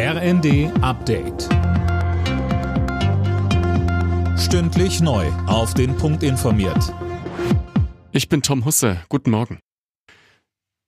RND 0.00 0.70
Update. 0.80 1.48
Stündlich 4.38 5.00
neu. 5.00 5.26
Auf 5.48 5.74
den 5.74 5.96
Punkt 5.96 6.22
informiert. 6.22 6.94
Ich 8.12 8.28
bin 8.28 8.40
Tom 8.42 8.64
Husse. 8.64 9.02
Guten 9.08 9.32
Morgen. 9.32 9.58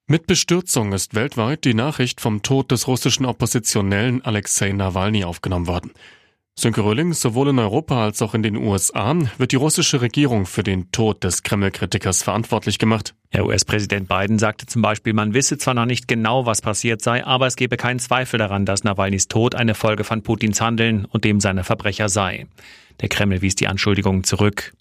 Mit 0.07 0.27
Bestürzung 0.27 0.93
ist 0.93 1.13
weltweit 1.13 1.65
die 1.65 1.73
Nachricht 1.73 2.21
vom 2.21 2.41
Tod 2.41 2.71
des 2.71 2.87
russischen 2.87 3.25
Oppositionellen 3.25 4.23
Alexei 4.23 4.71
Nawalny 4.71 5.25
aufgenommen 5.25 5.67
worden. 5.67 5.91
Sönke 6.61 6.81
Röhling, 6.81 7.13
sowohl 7.13 7.49
in 7.49 7.57
Europa 7.57 8.03
als 8.03 8.21
auch 8.21 8.35
in 8.35 8.43
den 8.43 8.55
USA 8.55 9.15
wird 9.39 9.51
die 9.51 9.55
russische 9.55 10.01
Regierung 10.01 10.45
für 10.45 10.61
den 10.61 10.91
Tod 10.91 11.23
des 11.23 11.41
Kreml-Kritikers 11.41 12.21
verantwortlich 12.21 12.77
gemacht. 12.77 13.15
Herr 13.31 13.47
US-Präsident 13.47 14.07
Biden 14.07 14.37
sagte 14.37 14.67
zum 14.67 14.83
Beispiel, 14.83 15.13
man 15.13 15.33
wisse 15.33 15.57
zwar 15.57 15.73
noch 15.73 15.87
nicht 15.87 16.07
genau, 16.07 16.45
was 16.45 16.61
passiert 16.61 17.01
sei, 17.01 17.25
aber 17.25 17.47
es 17.47 17.55
gebe 17.55 17.77
keinen 17.77 17.97
Zweifel 17.97 18.37
daran, 18.37 18.67
dass 18.67 18.83
Nawalnys 18.83 19.27
Tod 19.27 19.55
eine 19.55 19.73
Folge 19.73 20.03
von 20.03 20.21
Putins 20.21 20.61
Handeln 20.61 21.05
und 21.05 21.23
dem 21.23 21.39
seiner 21.39 21.63
Verbrecher 21.63 22.09
sei. 22.09 22.45
Der 22.99 23.09
Kreml 23.09 23.41
wies 23.41 23.55
die 23.55 23.67
Anschuldigungen 23.67 24.23
zurück. 24.23 24.73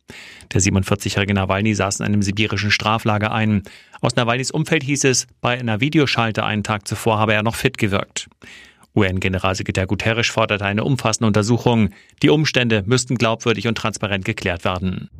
Der 0.53 0.61
47-jährige 0.61 1.33
Nawalny 1.33 1.75
saß 1.75 2.01
in 2.01 2.05
einem 2.05 2.21
sibirischen 2.21 2.71
Straflager 2.71 3.33
ein. 3.33 3.63
Aus 4.03 4.17
Nawalnys 4.17 4.51
Umfeld 4.51 4.83
hieß 4.83 5.05
es, 5.05 5.27
bei 5.41 5.59
einer 5.59 5.81
Videoschalte 5.81 6.45
einen 6.45 6.63
Tag 6.63 6.87
zuvor 6.87 7.19
habe 7.19 7.33
er 7.33 7.43
noch 7.43 7.55
fit 7.55 7.79
gewirkt. 7.79 8.29
UN-Generalsekretär 8.95 9.87
Guterres 9.87 10.29
forderte 10.29 10.65
eine 10.65 10.85
umfassende 10.85 11.27
Untersuchung. 11.27 11.91
Die 12.23 12.31
Umstände 12.31 12.83
müssten 12.87 13.17
glaubwürdig 13.17 13.67
und 13.69 13.77
transparent 13.77 14.25
geklärt 14.25 14.65
werden. 14.65 15.11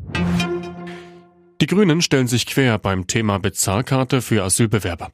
Die 1.61 1.67
Grünen 1.67 2.01
stellen 2.01 2.27
sich 2.27 2.47
quer 2.47 2.79
beim 2.79 3.07
Thema 3.07 3.39
Bezahlkarte 3.39 4.23
für 4.23 4.43
Asylbewerber. 4.43 5.13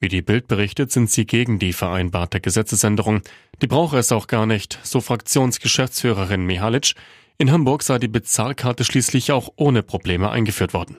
Wie 0.00 0.08
die 0.08 0.22
Bild 0.22 0.48
berichtet, 0.48 0.90
sind 0.90 1.10
sie 1.10 1.26
gegen 1.26 1.58
die 1.58 1.72
vereinbarte 1.72 2.40
Gesetzesänderung. 2.40 3.22
Die 3.60 3.68
brauche 3.68 3.98
es 3.98 4.10
auch 4.10 4.26
gar 4.26 4.46
nicht, 4.46 4.80
so 4.82 5.00
Fraktionsgeschäftsführerin 5.00 6.44
Mihalic. 6.44 6.94
In 7.38 7.52
Hamburg 7.52 7.82
sei 7.82 7.98
die 7.98 8.08
Bezahlkarte 8.08 8.84
schließlich 8.84 9.30
auch 9.30 9.50
ohne 9.56 9.82
Probleme 9.82 10.30
eingeführt 10.30 10.74
worden. 10.74 10.96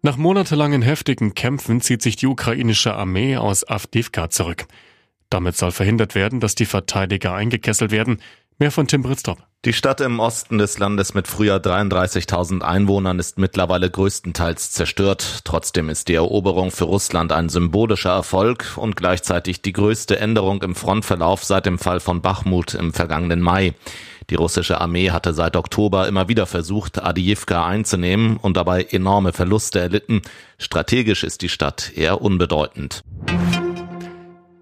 Nach 0.00 0.16
monatelangen 0.16 0.80
heftigen 0.80 1.34
Kämpfen 1.34 1.80
zieht 1.80 2.02
sich 2.02 2.16
die 2.16 2.28
ukrainische 2.28 2.94
Armee 2.94 3.36
aus 3.36 3.68
Avdivka 3.68 4.30
zurück. 4.30 4.66
Damit 5.30 5.56
soll 5.56 5.72
verhindert 5.72 6.14
werden, 6.14 6.40
dass 6.40 6.54
die 6.54 6.66
Verteidiger 6.66 7.34
eingekesselt 7.34 7.90
werden. 7.90 8.20
Mehr 8.58 8.72
von 8.72 8.88
Tim 8.88 9.02
Britztop. 9.02 9.38
Die 9.64 9.72
Stadt 9.72 10.00
im 10.00 10.18
Osten 10.20 10.58
des 10.58 10.78
Landes 10.78 11.14
mit 11.14 11.28
früher 11.28 11.56
33.000 11.56 12.62
Einwohnern 12.62 13.18
ist 13.18 13.38
mittlerweile 13.38 13.90
größtenteils 13.90 14.70
zerstört. 14.70 15.40
Trotzdem 15.44 15.88
ist 15.88 16.08
die 16.08 16.14
Eroberung 16.14 16.70
für 16.70 16.84
Russland 16.84 17.32
ein 17.32 17.48
symbolischer 17.48 18.10
Erfolg 18.10 18.76
und 18.76 18.96
gleichzeitig 18.96 19.62
die 19.62 19.72
größte 19.72 20.18
Änderung 20.18 20.62
im 20.62 20.74
Frontverlauf 20.74 21.44
seit 21.44 21.66
dem 21.66 21.78
Fall 21.78 22.00
von 22.00 22.20
Bachmut 22.20 22.74
im 22.74 22.92
vergangenen 22.92 23.40
Mai. 23.40 23.74
Die 24.30 24.36
russische 24.36 24.80
Armee 24.80 25.10
hatte 25.10 25.34
seit 25.34 25.56
Oktober 25.56 26.06
immer 26.06 26.28
wieder 26.28 26.46
versucht, 26.46 27.02
Adiyivka 27.02 27.66
einzunehmen 27.66 28.36
und 28.36 28.56
dabei 28.56 28.84
enorme 28.84 29.32
Verluste 29.32 29.80
erlitten. 29.80 30.22
Strategisch 30.58 31.24
ist 31.24 31.42
die 31.42 31.48
Stadt 31.48 31.92
eher 31.94 32.20
unbedeutend. 32.20 33.02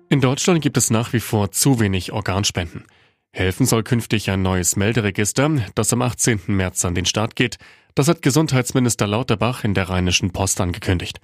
In 0.08 0.20
Deutschland 0.20 0.62
gibt 0.62 0.76
es 0.76 0.90
nach 0.90 1.12
wie 1.12 1.20
vor 1.20 1.50
zu 1.50 1.80
wenig 1.80 2.12
Organspenden. 2.12 2.84
Helfen 3.32 3.66
soll 3.66 3.82
künftig 3.82 4.30
ein 4.30 4.40
neues 4.40 4.76
Melderegister, 4.76 5.50
das 5.74 5.92
am 5.92 6.00
18. 6.00 6.42
März 6.46 6.84
an 6.84 6.94
den 6.94 7.06
Start 7.06 7.34
geht. 7.34 7.58
Das 7.96 8.06
hat 8.06 8.22
Gesundheitsminister 8.22 9.08
Lauterbach 9.08 9.64
in 9.64 9.74
der 9.74 9.90
Rheinischen 9.90 10.30
Post 10.32 10.60
angekündigt. 10.60 11.20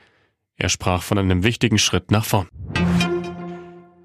Er 0.56 0.69
sprach 0.69 1.03
von 1.03 1.16
einem 1.16 1.44
wichtigen 1.44 1.78
Schritt 1.78 2.10
nach 2.10 2.25
vorn. 2.25 2.48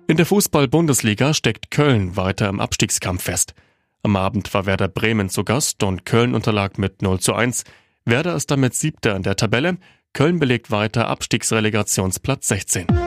In 0.07 0.15
der 0.15 0.27
Fußball-Bundesliga 0.27 1.33
steckt 1.33 1.71
Köln 1.71 2.15
weiter 2.15 2.47
im 2.47 2.59
Abstiegskampf 2.59 3.23
fest. 3.23 3.55
Am 4.03 4.15
Abend 4.15 4.53
war 4.53 4.67
Werder 4.67 4.87
Bremen 4.87 5.29
zu 5.29 5.43
Gast 5.43 5.81
und 5.81 6.05
Köln 6.05 6.35
unterlag 6.35 6.77
mit 6.77 7.01
0 7.01 7.19
zu 7.19 7.33
1. 7.33 7.63
Werder 8.05 8.35
ist 8.35 8.51
damit 8.51 8.75
Siebter 8.75 9.15
in 9.15 9.23
der 9.23 9.35
Tabelle. 9.35 9.77
Köln 10.13 10.39
belegt 10.39 10.69
weiter 10.69 11.07
Abstiegsrelegationsplatz 11.07 12.47
16. 12.47 13.06